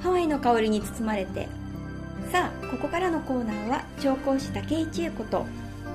[0.00, 1.48] ハワイの香りに包まれて。
[2.32, 5.46] さあここからのコーナーは調香師竹井千恵子と。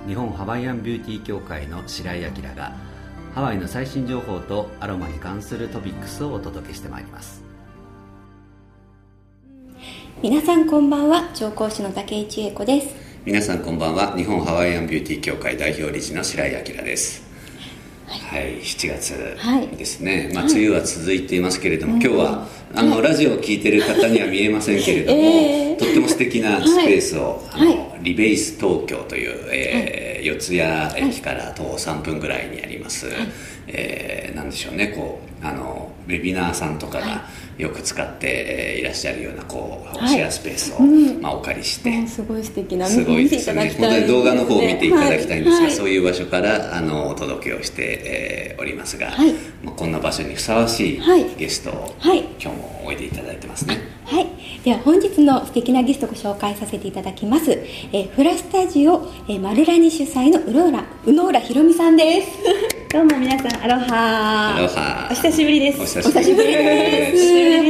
[0.08, 2.74] 日本ハワイアンビューティー協会の白井明が
[3.34, 7.44] ハワイの最新情報とアロマに関するトピックスをお届けしてまいります。
[10.22, 13.06] 皆さんこんばんは調香師の竹井千恵子です。
[13.26, 17.25] 皆さんこんばんは日本ハワイアンビューティー協会代表理事の白井明です
[18.36, 33.16] はい、7月ですね、はい、まあ、梅雨は続いていますけれども、はい、今日はあのラジオを聴いてる方には見えませんけれども、えー、とっても素敵なスペースを、はい、あのリベイス東京という、えー、四谷駅から徒歩3分ぐらいにあります、はい、
[33.68, 35.65] えー、なんでしょうねこうあの
[36.08, 37.26] ウェビナーさんとかが、
[37.58, 43.74] よく使っていらっしゃるようなこう、シェアスペースを、うん、まあ、お借りして、すごい素敵なすごいですね。
[43.78, 45.58] 本当に動画の方を見ていただきたいんです。
[45.58, 49.34] が、はい、そういう場所からあのお届けをして、えー、おりますが、はい、
[49.64, 51.02] まあ、こんな場所にふさわしい
[51.38, 53.78] ゲストを、はい、今日もおいでいただいてますね。
[54.06, 54.28] はい。
[54.66, 65.82] では本日の素敵なゲストをご紹介させていただきます、えー、フラスタジオ、えー、マルラニ主催のうろうら宇野浦ひろみさんですどうも皆さんアロハアロハお久しぶりです。
[65.82, 67.26] お久しぶりです。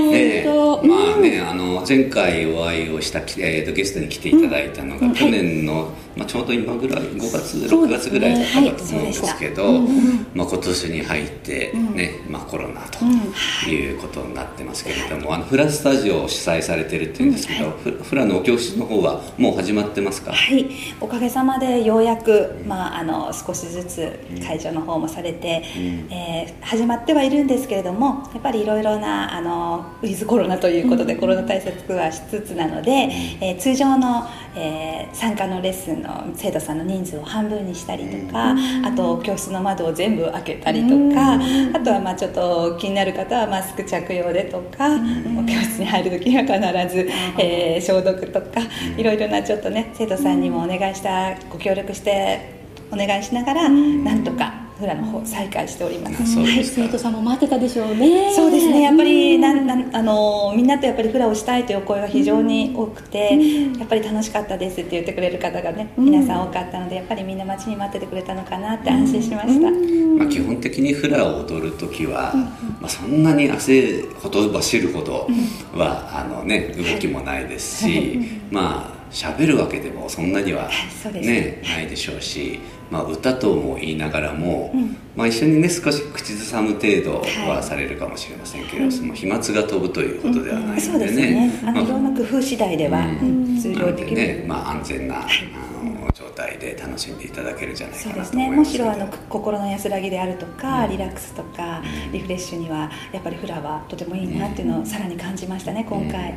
[0.05, 0.45] ね、
[0.87, 9.81] まあね、あの前回お会いをした、えーと、ゲストに来ていただいたのが、去年の、まあ、ちょうど今ぐらい5月6月ぐらいだったかと思うんですけど、
[10.35, 13.03] まあ、今年に入ってね、まあ、コロナと
[13.67, 17.71] いうことになってますけれども、あのフラスタジオを主催されてるっていうんですけど、
[18.03, 20.33] フラのお教室の方はもう始まってますか？
[20.33, 20.67] はい。
[21.01, 41.39] おかげさまでようやく、まあ、あの少しずつ会場の方もされて、うん、えー、始まってはいるんですけれどもやっぱりいろいろなあのウィズコロナということで、コロナ対策はしつつなので、えー、通常の、えー、参加のレッスンの生徒さんの人数を半分にしたりとか、あと教室の窓を全部開けたりとか、
[41.73, 44.99] あとはまあちょっと気になる方はマスク着用でとか、
[45.47, 48.61] 教室に入る時には必ず、えー、消毒とか、
[48.97, 52.53] いろいろなちょっとね生徒さんにもお願いしたご協力して
[52.91, 56.37] お願いしながら、なんとかフラの方再開しております。
[56.37, 58.33] はい、生徒さんも待ってたでしょうね。
[58.33, 58.81] そうですね。
[58.81, 63.37] やっぱりなんなんあのみんなとやっぱりフラをしたいという声が非常に多くて、
[63.79, 69.71] やっぱり楽しかったですって言ってくれる方がね皆さん多かったのでやっぱりみんな待ちに待っててくれたのかなって安心しました。
[70.17, 72.33] まあ基本的にフラを踊る時は、
[72.81, 75.27] まあそんなに汗ほとばしるほど
[75.73, 78.19] はあのね動きもないですし、
[78.51, 80.69] まあ喋るわけでもそんなには
[81.13, 82.59] ねないでしょうし。
[82.91, 93.03] まあ、歌とも言いながらも、うん、まあ、一緒にね少し口ずさむ程度はされるかもしれませんけど、はい、その飛沫が飛ぶということではないのでね,、あのいろんな工夫次第では、
[93.61, 95.21] 通常的にね、まあ、安全な、あ
[95.83, 98.51] の状態で楽しんでいただけるじゃないかなと思いますね。
[98.51, 101.81] むしろあの心の安らぎであるとか、リラックスとか
[102.11, 106.35] リフレッシュにはやっぱりフラはとてもいいなっていうのをさらに感じましたね今回、はい、はい、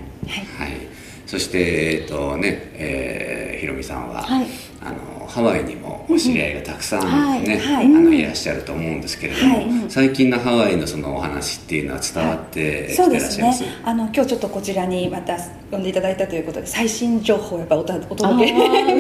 [1.27, 4.47] そしてえっとね、えー、ひろみさんは、はい。
[4.81, 8.23] あのハワイにもお知り合いがたくさんね、はいあのい。
[8.23, 15.37] らっしゃると思うんですけれども、はい、最近のハワイのそのお話っていうのは伝わってきてらっしゃいます、ね、あの今日ちょっとこちらにまた
[15.71, 18.53] 呼んでいただいたということで最新情報をやっぱおたお届け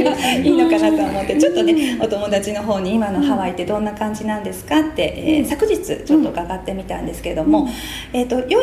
[0.04, 7.68] がいいのかなと思ってちょっとねお友達の方に今のハワイってどんな感じなんですかって、えー、昨日ちょっと伺ってみたんですけれども、
[8.12, 8.58] えーと、ようや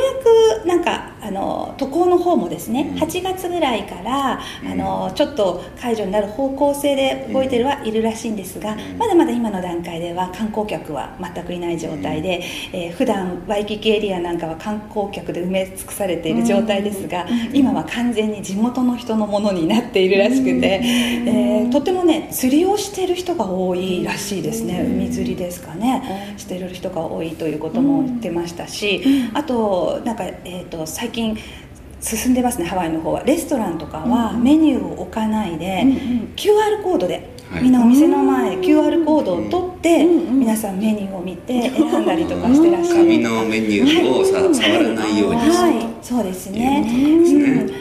[0.63, 12.43] くなんかあの渡航の方もですね8月ぐらいからあのちょっと解除になる方向性で動いてるはいるらしいんですが、まだまだ今の段階では観光客は全くいない状態で、
[12.73, 24.83] えー、普段ワイキキエリアなんかは観光客で埋め尽くされている状態ですが、今は完全に地元の人のものになっているらしくて、えー、とてもね釣りをしてる人が多いらしいですね。
[24.85, 26.35] 海釣りですかね。
[26.37, 31.37] してる人が多いということも言ってましたしあとなんか、えーと最近
[32.05, 33.23] 進んでますねハワイの方は。
[33.23, 35.97] レストランとかはメニューを置かないで、うんうん、
[36.35, 43.00] QR コードでみんなお店の前 QR コードを取って、皆さんメニューを見て選んだりとかしてらっしゃる。
[43.01, 46.84] 紙のメニューをさ、はい、触らないようにすると、はい、そうですね。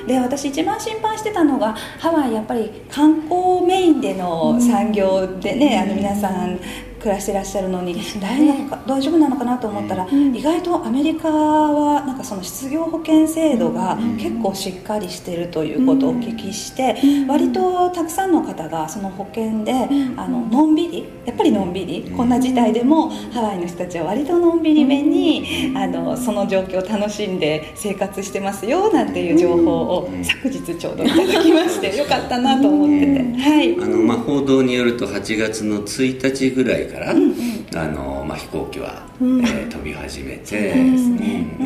[0.07, 0.19] で、ね。
[0.19, 6.59] うん、私一番心配してたのがハワイやっぱり観光メインでの産業でね、あの皆さん
[7.05, 16.97] 暮らしてらっしゃるのに大丈夫か大丈夫なのかなと思ったら、意外とアメリカはなんかその失業保険制度が結構しっかりしてるということをお聞きして、
[17.29, 19.75] 割とたくさんの方がその保険で、
[20.17, 33.77] あののんびりやっぱりのんびり、こんな事態でもハワイの人たちは割とのんびりめに、あのその状況を楽しんで生活してますよなんていう情報を昨日ちょうどいただきましてよかったなと思ってて、はい。
[33.77, 40.77] あのまあ、報道によると8月の1日ぐらいから、うんうん、あのまあ、飛行機は、うん、えー、飛び始めて、あ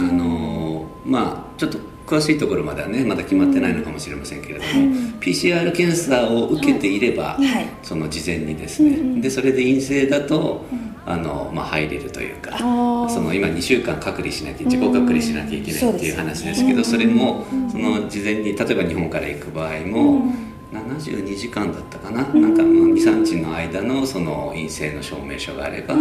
[0.03, 4.79] のまあちょっと詳しいところまではねまだ決まってないのかもしれませんけれども、はい、
[5.21, 10.65] PCR 検査を受けていれば、はい、その事前にですね、でそれで陰性だと、
[11.05, 20.33] あのまあ、入れるというかその今2週間隔離しなきゃ自己隔離しなきゃいけないっていう話ですけど、それもその事前に例えば日本から行く場合も、
[20.73, 25.99] 72時間だったかな、なんか23日の間のその陰性の証明書があれば、あ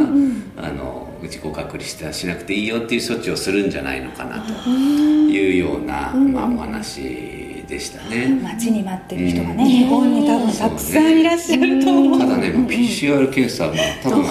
[0.71, 8.39] の自己隔離してしなくていいよっていう措置をするんじゃないのかなというような、まあ、お話でしたね。
[8.41, 13.73] 待ちに待ってる人がね、日本に多分たくさんいらっしゃると思う、ただね PCR 検査は
[14.03, 14.25] 多分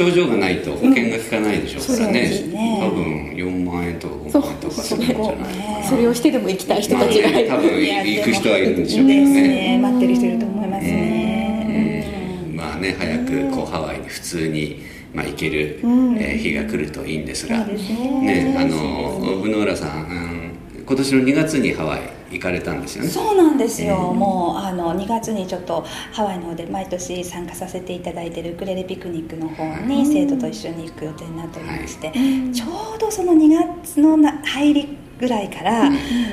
[0.00, 2.42] 症状がないと保険が効かないでしょうからね,、
[2.80, 5.84] 多分4万円とか5万円とかするんじゃない。
[5.84, 9.78] それをしてでも行きたい人たちがいる、多分行く人はいるんでしょうけどね。
[9.82, 12.06] 待ってる人いると思いますね、
[12.54, 14.82] まあね早くこうハワイに普通に
[15.12, 15.80] まあ、行ける、
[16.20, 18.54] え日が来るといいんですが、ね。
[18.56, 20.52] あのブノーラさん、
[20.86, 23.10] 今年の2月にハワイ行かれたんですよね。
[23.10, 33.48] そうなんですよ、うん、もうあの2月にちょっとハワイの方で毎年参加させていただいてるウクレレピクニックの方に生徒と一緒に行く予定になっておりまして、はい、ちょうどその2
[33.82, 35.90] 月の入りぐらいから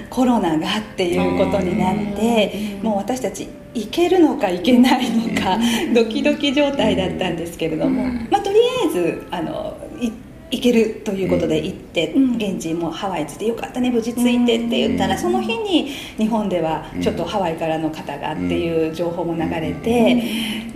[0.10, 5.58] コロナがっていうことになってもう私たち行けるのか行けないのか
[5.94, 10.27] ドキドキ状態だったんですけれども、まあ、とりあえずあの行って。
[10.50, 20.24] 行けるということで行って、うん、現地もハワイ着いてよかったね無事着いてって言ったら、その日に日本ではちょっとハワイからの方がっていう情報も流れて、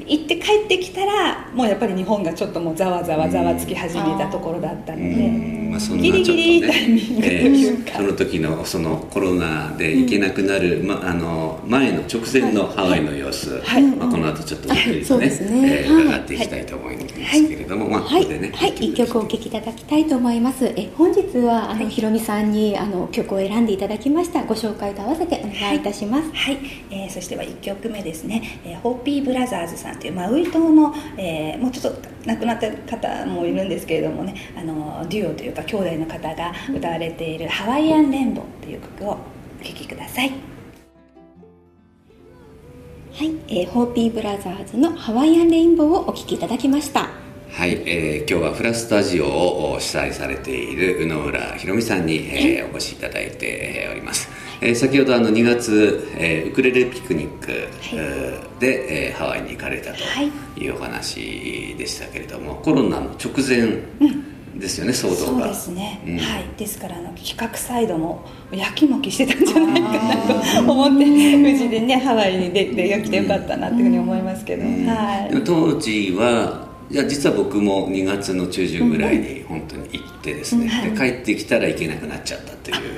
[0.08, 5.62] 行って帰ってきたらもうやっぱり日本がちょっともうざわざわざわつき始めたところだったので。
[5.72, 13.84] まあ、そんなギリギリタイミングというか、えー、その時のそのコロナで行けなくなる、まあ、あの前の直前のハワイの様子、はい。
[13.84, 15.84] まあ、この後ちょっとゆっくりとね,、ね。
[15.86, 20.66] えー、伺っていきたいと思いますけれども、まあ、ここでねはい、一曲お聴きいただきたいと思います。
[20.76, 24.44] え本日はあの、ひろみさんにあの曲を選んでいただきました。
[24.44, 25.82] ご紹介と合わせてお願いい。
[25.82, 26.32] たします。
[26.34, 26.58] はい、
[26.90, 34.36] えー、そしては1曲目ですね、えー、ホーピーブラザーズさんというマウイ島の、えー、もうちょっと亡くなった方もいるんですけれどもね。
[34.56, 39.18] あのデュオというか兄弟の方が歌われている「ハワイアンレンボー」という曲を
[39.62, 40.32] お聴きください。
[43.14, 47.21] はい、えー、ホーピーブラザーズの「ハワイアンレインボー」をお聴きいただきました
[47.54, 49.28] はい、えー、今日はフラスタジオ
[49.74, 54.30] を主催されている宇野浦ひろみさんに、えー、お越しいただいております、
[54.62, 57.58] えー、先ほどあの2月、えー、ウクレレピクニック、は
[58.58, 59.98] い、で、えー、ハワイに行かれたと
[60.58, 60.70] い。
[60.70, 64.60] うお話でしたけれども、コロナの直前、うん。
[64.60, 65.44] ですよね騒動が。
[65.44, 66.44] そうですね、うん、はい。
[66.58, 71.06] ですからあの企画サイドもやきもきしてたんじゃないかなと思って
[71.38, 82.96] 無事でねハワイに出てきてよかったなっていうふうに思いますけど、うん、はい、当時はいや実は僕も2月の中旬ぐらいに本当に行ってですね、うん、で帰ってきたら行けなくなっちゃったという、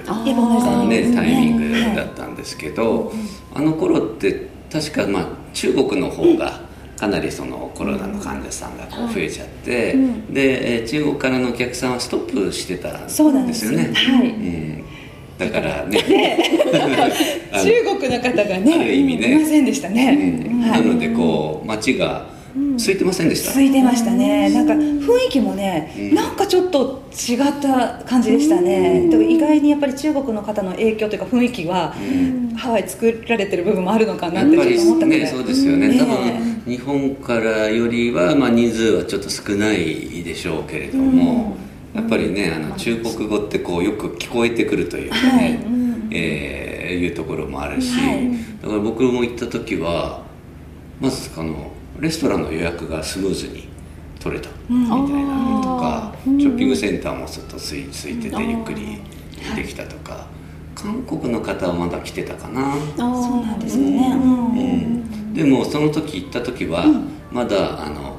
[0.87, 3.15] ね、タイミングだったんですけど、はい、
[3.53, 6.61] あの頃って確かまあ中国の方が、
[6.97, 13.93] かなりそのコロナの患者さんがこう増えちゃって、うん、で中国からのお客さんはストップしてたんですよね。
[13.93, 14.83] はい、うん。
[15.37, 15.99] だからね。
[17.63, 19.33] 中国の方がねある意味ね。
[19.33, 22.32] いませんでしたね、うん、なのでこう街が
[22.77, 23.51] 空いてませんでした？
[23.51, 24.49] 空いてましたね。
[24.53, 41.57] なんか雰囲気もね、うん、なんかちょっと違った感じでしたね、うん、意外にやっぱり中国の方の影響というか雰囲気は、うん、ハワイ作られてる部分もあるのかなってちょっと思ったねそうですよね、ね、多分日本からよりは、まあ、人数はちょっと少ないでしょうけれども、
[41.93, 48.31] やっぱりねあの中国語ってこうよく聞こえてくるというかね、はい、えー、いうところもあるし、はい、
[48.61, 50.23] だから僕も行った時は
[51.01, 51.72] まずあの
[52.03, 53.69] レストランの予約がスムーズに
[54.19, 58.99] 取れたみたいなのとか、ショッピングセンターもちょっと空いててゆっくり
[59.55, 60.27] できたとか、
[60.75, 62.75] 韓国の方はまだ来てたかな。
[62.97, 65.33] そうなんですね、うん。
[65.33, 66.85] でもその時行った時は
[67.31, 68.17] まだあの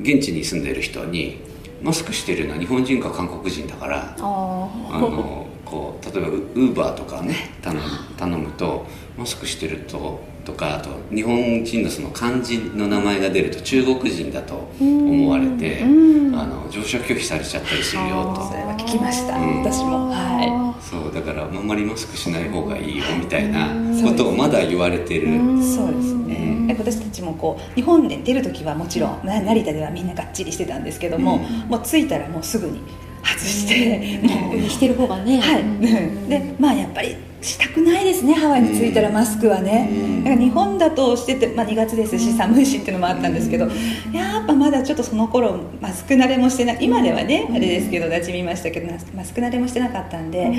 [0.00, 1.42] 現地に住んでる人に
[1.82, 7.82] マスクしてるのは日本人か韓国人だからあのこう例えばウーバーとかね頼む
[8.16, 8.86] 頼むと
[9.18, 18.46] マスクしてるととかあと日本人のその漢字の名前が出ると中国人だと思われてあの乗車拒否されちゃったりするよと。
[18.46, 20.10] それは聞きました、うん、私も。
[20.10, 20.84] はい。
[20.84, 23.68] そうだからあんまりマスクしない方がいいよみたいな
[24.02, 25.28] ことをまだ言われてる。
[25.62, 32.80] そうですね、私たちもこう日本で出る時はもちろん成田ではみんながっちりしてたんですけども、もう着いたらもうすぐに
[33.22, 43.66] 外して、もうしてる方がねはい、でまあやっぱりしたくないですねハワイに着いたらマスクはね、だから日本だとしてて、まあ、2月ですし寒いしっていうのもあったんですけど、
[44.12, 50.52] やっぱまだちょっとその頃マスク慣れもしてない今ではねあれですけど立ち見ましたけどマスク慣れもしてなかったんで、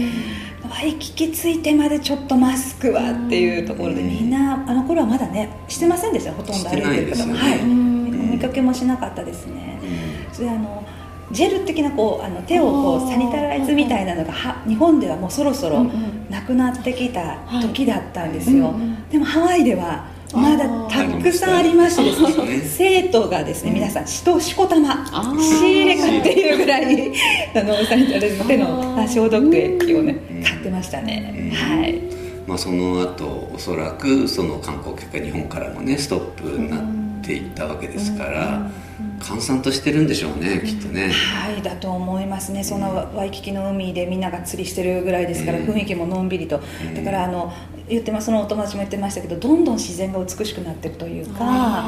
[0.70, 7.64] ワイキキついてまでちょっとマスクはっていうところでみんなあの頃はまだねしてませんでしたほとんど歩いてる方も、ね、はい。
[8.36, 9.80] 見かけもしなかったですね、
[10.34, 10.86] それあの
[11.32, 15.84] ジェル的なこうあの手をこうサニタライズみたいなのがは日本ではもうそろそろ
[16.30, 18.74] なくなってきた時だったんですよ、
[19.12, 25.06] でもハワイではまだたくさんありましてですね生徒がですね皆さんしとしこたま
[25.40, 27.14] 仕入れかっていうぐらい
[27.56, 32.02] あのサニタライズの手の消毒液をね買ってましたね、はい。
[32.48, 38.70] まあ、その後おそらくその観光客が日本からもねストップになっていったわけですから、
[39.20, 41.10] 閑散としてるんでしょうね、きっとね。
[41.10, 42.64] はいだと思いますね。
[42.64, 46.60] そのワイキキの海でみんなが釣りしてるぐらいですから、雰囲気ものんびりと、
[46.96, 47.52] だからあの
[47.88, 51.86] 言ってますそのお友達も言ってましたけどどんどん自然が美しくなっていくというか、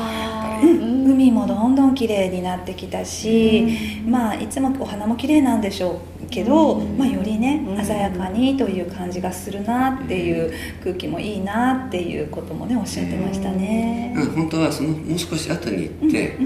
[0.61, 3.67] うん、海もどんどん綺麗になってきたし、
[4.05, 10.51] まあいつもお花も綺麗なんでしょうけど、まあ、よりね鮮やかにという感じがするなっていう
[10.83, 16.37] 空気もいいなっていうこともねおっしゃってましたね、うん、本当はそのもう少し後に行って、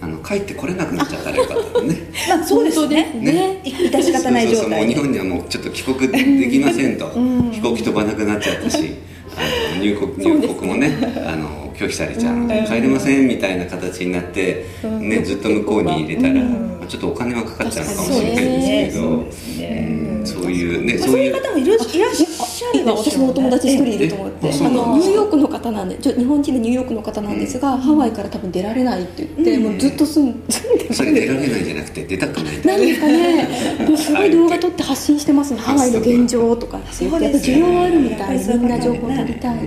[0.00, 1.96] あの帰ってこれなくなっちゃったらよかったね。
[2.28, 3.12] まあそうですね。
[3.14, 4.88] ね、致し方ない状態。
[4.88, 8.94] 日本にはもうちょっと帰国できませんと、飛行機飛ばなくなっちゃったし、
[9.36, 16.42] あの入国入国もね、あの拒否されちゃうので帰れませんみたいな形になってねずっと向こうに入れたら、
[16.86, 24.52] ちょっとお金はかかっちゃうのかもしれないですけど、そういうねそういう方もいるいらっしゃる私もお友達一人いると思って。
[24.52, 32.66] あのニューヨークの方なんでちょ日本人でニューヨークの方なんですが、ハワイから多分出られないって言って、もうずっと住んでそれ出られないじゃなくて出たくない。
[32.66, 33.48] なんですかね。
[33.88, 35.60] もうすごい動画撮って発信してますね。
[35.60, 38.38] ハワイの現状とかってやっぱ需要あるみたい。
[38.38, 39.58] みんな情報取りたい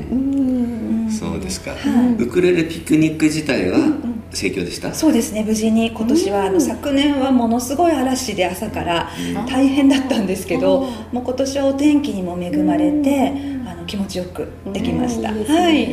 [1.20, 1.74] そうですか、
[2.20, 3.78] ウクレレピクニック自体は、
[4.32, 4.94] 盛況でした？
[4.94, 9.10] そうですね無事に今年は、あの昨年はものすごい嵐で朝から
[9.48, 13.32] 大変だったんですけど、もう今年はお天気にも恵まれて、
[13.68, 15.88] あの気持ちよくできました、はい。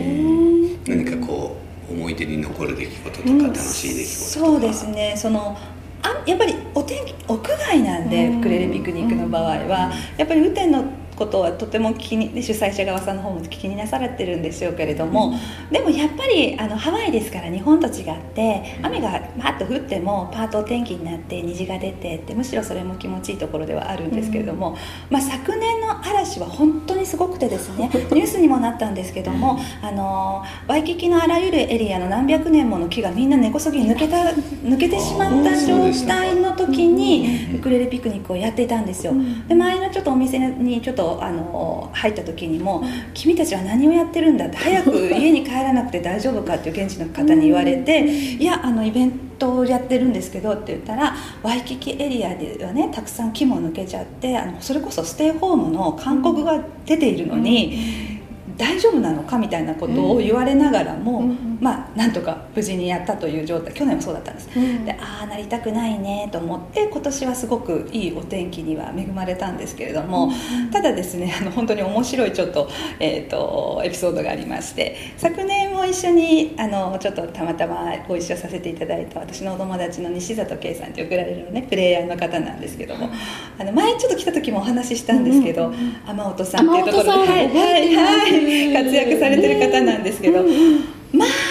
[0.89, 1.57] 何かこ
[1.91, 5.15] う思い出に残る出来事とか楽しい出来事とか、そうですね。
[5.17, 5.59] その
[6.03, 10.83] あやっぱりお天気屋外なんで、ウクレレピクニックの場合は、やっぱり雨天の
[11.21, 15.35] ことはとても気に主催者側さんの方も気になされてるんでしょうけれども、
[15.67, 24.77] うん、でもやっぱりあのハワイですから日本と違って雨がパッと降ってもパート天気になって虹が出てってむしろそれも気持ちいいところではあるんですけれども、うん、
[25.11, 34.17] まあ、昨年の嵐は本当にすごくてですね ニュースにもなったんですけどもあのワイキキのあらゆるエリアの何百年もの木がみんな根こそぎ抜けた
[34.65, 39.13] 抜けてしまった状態の時にウクレレピクニックをやっていたんですよ。
[39.49, 42.83] で前のちょっとお店にちょっとあの入った時にも
[43.15, 48.05] 「君たちは何をやってるんだ」って早く家に帰らなくて大丈夫かっていう現地の方に言われて
[48.39, 58.11] 「いやあのイベントをやってるんですけど」って言ったらワイキキエリアではねたくさん木も抜けちゃってあのそれこそステイホームの勧告が出ているのに。
[58.57, 59.39] 大丈夫なのか？
[59.39, 83.11] みたいなことを言われながらも、うん、まあなんとか無事にやったという状態去年もそうだったんです、うん、でああなりたくないねと思って今年はすごくいいお天気には恵まれたんですけれども、うん、ただですねあの本当に面白いちょっと,、えーと、エピソードがありまして昨年も一緒にあのちょっとたまたまご一緒させていただいた私のお友達の西里圭さんというウクラレのねプレイヤーの方なんですけども
[83.59, 85.73] あの前ちょっと来た時もお話ししたんですけど、
[86.07, 90.43] 天音さんっていうところではいはいはい活躍されてる方なんですけど、
[91.13, 91.50] まあ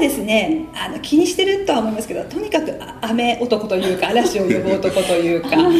[0.00, 5.70] ですねあの気にしてるとは思いますけどとにかく雨男というか嵐を呼ぶ男というか 大抵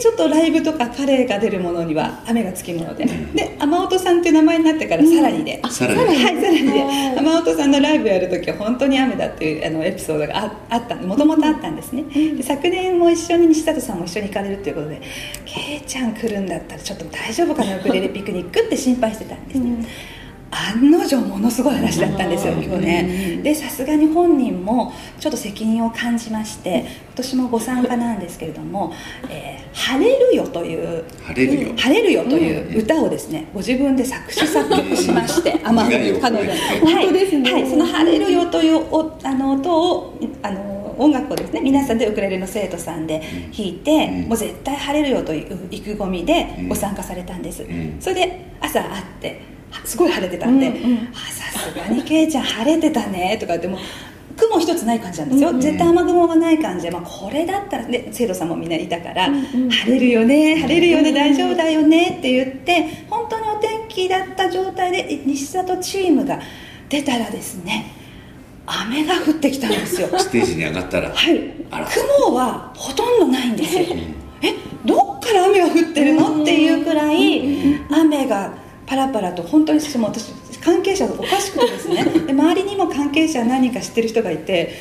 [0.00, 6.00] ちょっとライブとか彼が出るものには雨がつきものでで雨音さんっていう名前になってからさらにで、うん、さらに。
[6.00, 6.84] はいさらにで。
[7.18, 12.04] 雨音さんのライブやる時は本当に雨だっていうあのエピソードがああったもともとあったんですね。
[12.36, 15.00] で昨年も一緒に西里さんも一緒に行かれるということで
[15.44, 19.86] 「けいちゃん来るんだったらちょっと大丈夫かなウクレレピクニック」って心配してたんですね、うん
[20.50, 28.92] 案の定ものすごい話だったんですよ去年でさすがに本人もちょっと責任を感じまして今年もご参加なんですけれども
[29.28, 36.18] 「えー、晴れるよ」という「晴れるよ」晴れるよという歌をですねご自分で作詞作曲しまして あま彼女。
[36.18, 43.20] はい、はい、その「晴れるよ」というおあの音をあの音楽をですね皆さんでウクレレの生徒さんで
[43.56, 50.72] 弾いて、うん、もう絶対晴れるよという意気込みでご参加されたんです、うん、それで朝会ってすごい晴れてたんで
[51.14, 53.78] 「さすがにけいちゃん晴れてたね」とかっても
[54.36, 56.84] 雲一つない感じなんですよ、うん、絶対雨雲がない感じ。
[56.84, 66.38] で、まあ、これだったら、ね、生徒さんもみんないたから、うんうん、晴れるよね晴れるよね、大丈夫だよねって言って本当にお天気だった状態で西里チームが
[66.88, 67.92] 出たらですね
[68.66, 70.08] 雨が降ってきたんですよ。
[70.18, 71.40] ステージに上がったらはい。
[72.20, 73.84] 雲はほとんどないんですよ、
[74.42, 74.54] え
[74.84, 76.42] どっから雨が降ってるの？
[76.42, 77.42] っていうくらい
[77.90, 78.52] 雨が
[78.86, 79.96] パラパラと本当に私
[80.62, 82.04] 関係者がおかしくてですね。
[82.26, 84.72] で周りにも関係者何人か知ってる人がいて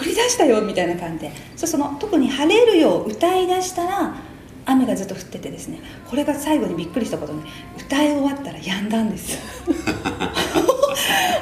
[0.00, 1.24] 降り出したよみたいな感じ。
[1.24, 1.32] で
[1.66, 4.14] その特に晴れるよう歌い出したら
[4.64, 5.80] 雨がずっと降っててですね。
[6.08, 7.42] これが最後にびっくりしたことに
[7.78, 9.38] 歌い終わったら止んだんです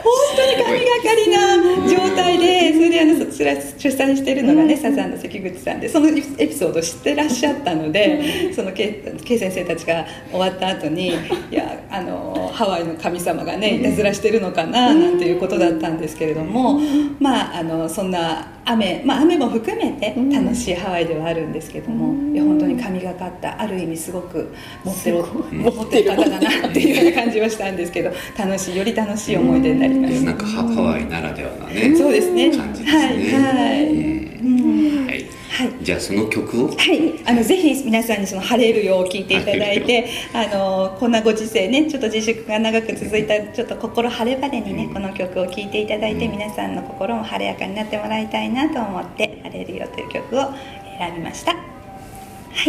[0.03, 11.09] 当に神がかりな状態でそれであの主催してるのがねサザンの関口さんでそのエピソード知ってらっしゃったのでその K, K 先生たちが終わった後に
[11.51, 16.81] いやあのハワイの神様がねいたずらしてるのかななんていうことだったんですけれども
[17.21, 24.53] まああのそんな雨、まあ、雨も含めて楽しいハワイではあるんですけども、いや本当に神がかったある意味すごく
[24.85, 32.51] 持ってる持ってる方だなっていう感じはしたんですけど 楽しいより楽しい思い出になりますなんかハワイならではなねそうですね。
[32.57, 33.05] 感じですね。
[33.05, 33.87] はい、はい。
[33.87, 34.27] はい
[35.07, 35.25] はい、
[35.83, 36.69] じゃあその曲を？
[36.69, 37.23] はい。
[37.25, 50.53] あのぜひ皆さんにその晴れるよう聴いていただいてあのこんなご時世ねちょっと自粛が長く続いたちょっと心晴れ晴れにねこの曲を聴いていただいて皆さんの心も晴れやかになってもらいたいなと思って「晴れるよ」という曲を
[50.99, 51.53] 選びました。
[51.53, 51.59] は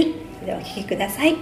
[0.02, 0.14] い。
[0.40, 1.38] それではお聴きください、はい。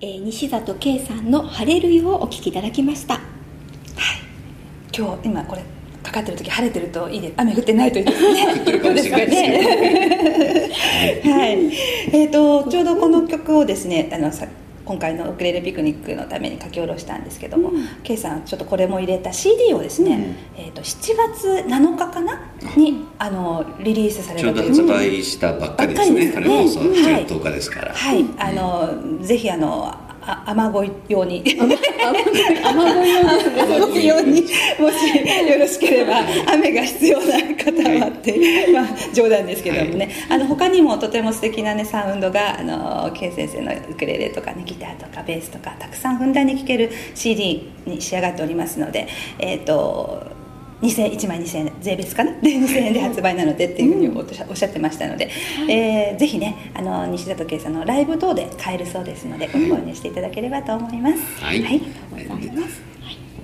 [0.00, 3.14] えー、西里圭さんの「晴れるよ」をお聴きいただきました。
[3.14, 3.22] はい。
[4.96, 5.62] 今日今これ
[6.02, 8.46] かかってる時晴れてるといいです雨降ってないといいですね。
[8.64, 10.70] そうですかね
[11.24, 11.66] はい。
[12.14, 14.46] えーと、ちょうどこの曲をですねあのさ
[14.88, 22.40] 今回のウクレレピクニックのために書き下ろしたんですけども、うん、K さんちょっとこれも入れた CD をですね、うん、えーと、7月7日かな？
[22.74, 27.92] にあのリリースされるというちょうど発売したばっかりですね、うん、ね、放7月10日ですから。
[27.92, 29.94] はい、あのぜひあの
[30.28, 31.42] あ雨乞い用に。
[31.58, 31.80] 雨乞
[34.00, 34.42] い用に。
[34.42, 35.08] もし
[35.48, 36.20] よろしければ
[36.52, 50.37] 雨が必要な方はって、まあ、冗談ですけどもね、はい、あの他にもとても素敵なねサウンドがあの K 先生のウクレレとかねギターとかベースとかたくさんふんだんに聴ける CD に仕上がっておりますのでえっ、ー、と
[50.80, 52.32] 2000 1枚2000円税別かな？
[52.40, 54.08] で2000円で発売なのでっていうふうに
[54.48, 55.30] おっしゃってましたので、
[55.62, 61.82] うん、えー、ぜひねあの西里圭さんのライブ等で買えるそうですのでご購入していただければと思います、はい、はい、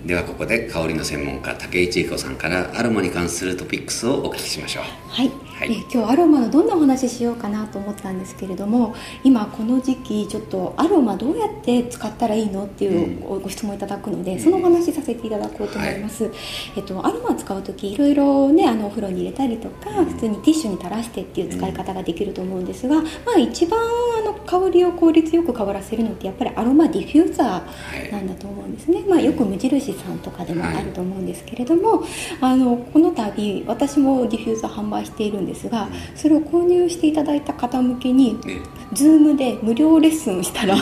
[0.05, 4.85] ではここで香りの専門家竹井千恵子さんからアロマに関するトピックスをお聞きしましょう。
[5.09, 5.31] はい
[5.65, 16.33] は今日アロマのどんなお話ししようかなと思ったんですけれども今この時期ちょっとアロマどうやって使ったらいいのっていうご質問いただくので、うん、そのお話しさせていただこうと思います、はい、
[16.77, 23.03] えっと、アロマ使う時いろいろねあのお風呂に入れたりとか、うん、普通にティッシュに垂らしてっていう使い方ができると思うんですが、ま
[23.37, 32.05] あ、一番あの香りを効率よく香らせるのってやっぱりアロマディフューザーなんだと思うんですね、まあ、よく無印さんとかでもあると思うんですけれども、
[32.41, 38.63] あのこの度私もディフューザー販売しているんですがそれを購入していただいた方向けに、ね、
[38.93, 40.77] Zoom で無料レッスンしたら、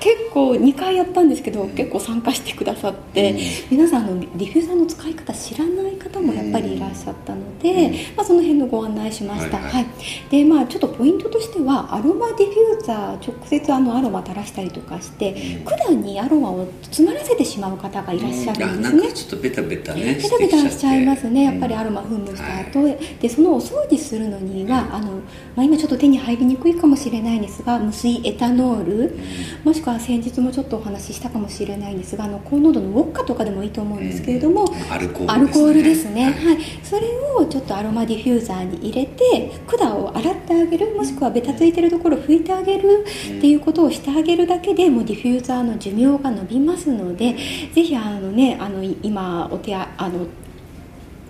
[0.00, 3.36] 結構2回やったんですけど、結構参加してくださって、
[3.70, 9.86] 皆さんのディフューザーの使い方知らない方もやっぱりいらっしゃったので、まあ、その辺のご案内しました、はい
[10.30, 21.44] でまあ、ちょっとポイントとしてはアロマディフューザー直接あのアロマ垂らしたりとかして、管にアロマを詰まらせてしまう方がいらっしゃるんですね、ちょっとベタベタねベタベタしちゃいますね。
[21.44, 25.20] やっぱりアロマ噴霧した後、でそのお掃除するのには、あの
[25.56, 29.18] まあ、今ちょっと手に入りにくいかもしれないんですが無水エタノール、
[29.64, 47.34] もしくは先日もちょっとお話ししたかもしれないんですがあの高濃度のウォッカとかでもいいと思うんですけれども、アルコールですね、はい、はい、それをちょっとアロマディフューザーに入れて管を洗ってあげるもしくはベタついてるところを拭いてあげるっていうことをしてあげるだけでもうディフューザーの寿命が伸びますので
[47.72, 50.26] ぜひあのねあの今お手あの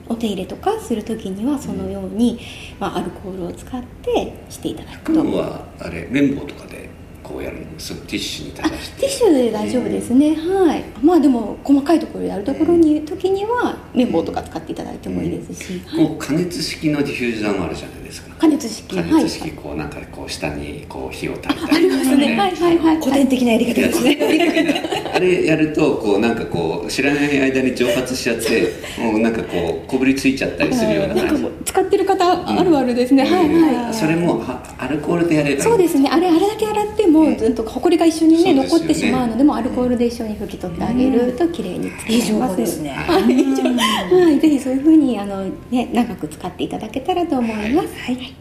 [0.08, 2.40] お手入れとかする時にはそのように、
[2.80, 5.20] まあ、アルコールを使ってしていただくと。
[5.20, 6.90] はあれ綿棒とかで
[7.30, 9.00] こうやるんですティッシュに垂らして。
[9.00, 10.84] ティッシュで大丈夫ですね、はい。
[11.02, 18.34] まあでも細かいところやるところに、時には綿棒とか使っていただいてもいいですし、はい、こう加熱式のディフューザーもあるじゃないですか？
[18.38, 18.94] 加熱式。
[18.94, 22.26] 加熱式こうなんかこう下にこう火を焚いたり、ね、ありますね。
[22.36, 25.20] はいはいはい古典的なやり方ですね。
[25.20, 31.46] れやるとこうなんかこう知らない間に蒸発しちゃってもうなんかこうこぶりついちゃったりするような感じ。
[31.64, 33.94] 使ってる方あるあるですね、うん、はいはい。
[33.94, 34.42] それも
[34.78, 36.08] アルコールでやればそうですね。
[36.10, 42.56] あれあれだけ洗ってもずっとほこりが一緒にね残ってしまうのでもアルコールで一緒に拭き取ってあげると綺麗に使えます。
[42.56, 48.34] ですねはい、ぜひそういうふうにあのね長く使っていただけたらと思いますはい。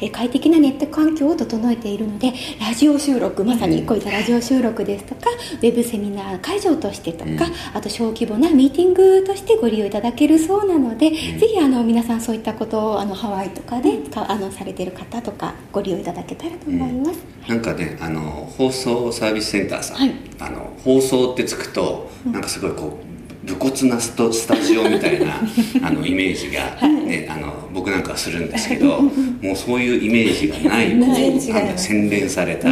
[0.00, 18.20] え快適なネット環境を整えているのでラジオ収録まさにこういったラジオ収録ですとかウェブセミナー会場としてとか、あと小規模なミーティングとしてご利用いただけるそうなので、うん、ぜひあの皆さんそういったことをあのハワイとかであのされている方とかご利用いただけたらと思います、うん、なんかねあの
[18.56, 23.13] 放送サービスセンターさん、はい、あの放送ってつくとなんかすごいこう
[23.44, 25.40] 武骨なストスタジオみたいな
[25.82, 32.68] あのイメージが、ね、あの僕なんかはするんですけどもうそういうイメージがないこうあの洗練された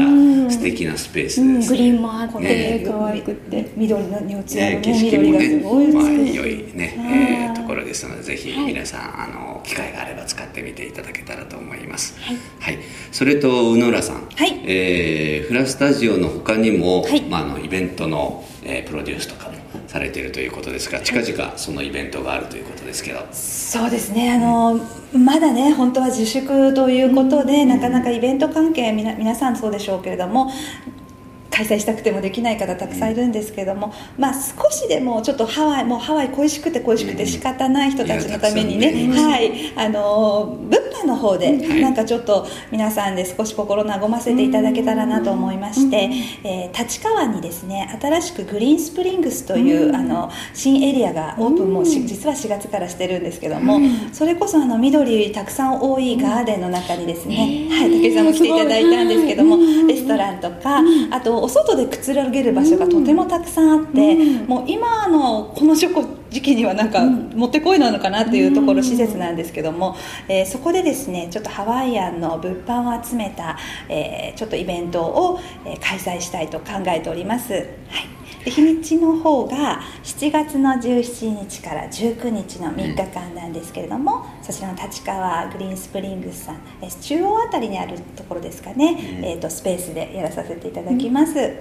[0.51, 12.79] 素敵なスペースです、グリーンもあって、ね、可愛くて緑のに落ちね景色もねまあ良いね、えー、ところですのでぜひ皆さん、あの機会があれば使ってみていただけたらと思います、はい、はい、
[13.11, 14.61] それと宇野浦さん、はい。
[14.65, 17.23] えー、フラスタジオの他にも、はい。
[17.23, 19.42] まあ、あのイベントの、えー、プロデュースとかも
[19.93, 23.27] されているということですが近々そのイベントがあるということですけど。
[23.31, 24.33] そうですね。
[24.33, 24.81] あの、
[25.13, 30.51] うん、まだね本当は自粛ということで、うん、なかなかイベント関係皆皆さんそうでしょうけれども
[31.53, 46.11] 開催したくてもできない方たくさんいるんですけども、まあ、少しでもちょっとハワイもうハワイ恋しくて恋しくて仕方ない人たちのためにね,、はいあの物販の方でなんかちょっと皆さんで少し心和ませていただけたらなと思いまして、
[46.45, 53.81] えー、立川にですね新しくグリーンスプリングスというあの新エリアがオープンも実は4月からしてるんですけども
[54.13, 65.89] それこそあの緑たくさん多いガーデンの中にですね、はい、武井さんも来ていただいたんですけどもレストランとかあとお外でくつろげる場所がとてもたくさんあって、うん、もう今のこの時
[66.41, 69.97] 期にはなんかもってこいなのかなっていうところ施設なんですけども、
[70.29, 77.53] えー、そこでですねちょっとハワイアンの物販を集めた、えー、ちょっとイベントを、え開催したいと考えております。
[77.53, 77.63] はい。
[77.63, 77.67] で
[78.45, 86.57] 日にちの方が7月の17日から19日の3日間なんですけれども、そちらの立川グリーンスプリングスさん
[87.01, 91.53] 中央あたりにあるところですかね、うん、えーと、スペースでやらさせていただきます、うん、はい、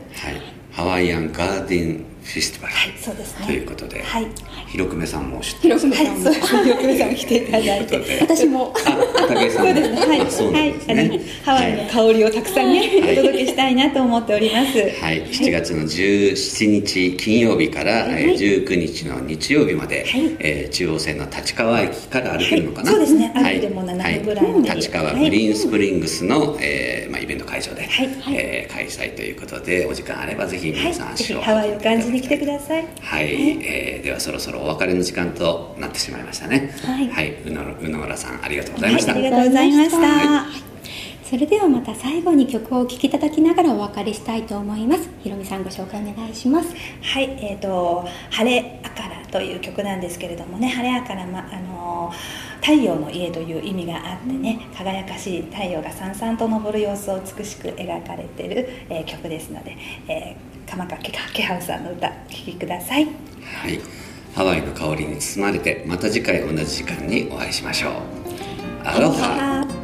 [0.71, 3.45] ハワイアンガーデンフェスティバル、はい、そうですね。
[3.47, 4.27] ということで、はい、
[4.67, 8.19] 広久米さんも知って広久米さんも、はい、広久米さん来ていただいて。
[8.21, 8.73] 私も。
[8.85, 10.77] あ武井さんそうですね。
[10.85, 14.77] はい、はい、ハワイの香りをたくさんね、お届けしたいなと思っております。
[15.01, 15.25] はい。
[15.25, 23.31] 7月の17日金曜日から、はい、19日の日曜日まで、はい、えー、中央線の立川駅から歩けるのかな、そうですね。
[23.33, 28.09] 歩いても7分ぐらいの、立川グリーンスプリングスの、えーまあ、イベント会場で、はい。
[28.31, 32.87] えー、開催ということでお時間あればぜひ皆さん足をハワイを感じに来てください。
[33.01, 36.71] はい、はい、えー、ではそろそろお別れの時間となってしまいましたね。
[36.85, 40.71] はい、はい、宇野宇野村さんありがとうございました、はい、ありがとうございました、はい。
[41.23, 45.09] それではまた最後に曲をお聴きいただきながらお別れしたいと思います。
[45.23, 46.75] ひろみさんご紹介お願いします。
[47.01, 52.11] はいえっ、ー、と「晴れあから」という曲なんですけれどもね晴れあから、ま、あの
[52.61, 59.75] 太陽の家という意味があってね輝かしい太陽がさんさんと昇る様子を美しく描かれている、えー、曲ですので、
[60.07, 63.05] えー、鎌掛ケハウさんの歌聴きください。
[63.05, 63.79] はい。
[64.35, 67.93] ハワイの香りに包まれてまた次回同じ時間にお会いしましょう。
[68.83, 69.80] アロハ